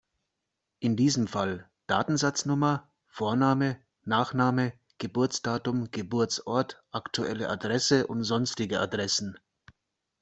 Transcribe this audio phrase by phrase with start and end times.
[0.79, 9.37] In diesem Fall: Datensatznummer, Vorname, Nachname, Geburtsdatum, Geburtsort, aktuelle Adresse und sonstige Adressen.